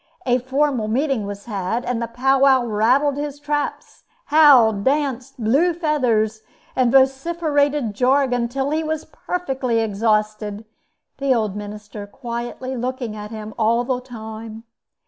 [0.25, 5.75] A formal meeting was had, and the pow wow rattled his traps, howled, danced, blew
[5.75, 6.41] feathers,
[6.75, 10.65] and vociferated jargon until he was perfectly exhausted,
[11.19, 14.63] the old minister quietly looking at him all the time.